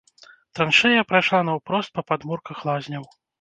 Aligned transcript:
Траншэя 0.59 1.03
прайшла 1.11 1.41
наўпрост 1.49 1.91
па 1.99 2.05
падмурках 2.09 2.65
лазняў. 2.71 3.07